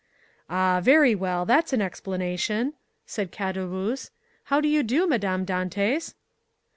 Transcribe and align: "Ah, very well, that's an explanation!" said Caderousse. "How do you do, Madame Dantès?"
"Ah, 0.49 0.79
very 0.81 1.13
well, 1.13 1.45
that's 1.45 1.73
an 1.73 1.79
explanation!" 1.83 2.73
said 3.05 3.31
Caderousse. 3.31 4.09
"How 4.45 4.59
do 4.59 4.67
you 4.67 4.81
do, 4.81 5.05
Madame 5.05 5.45
Dantès?" 5.45 6.15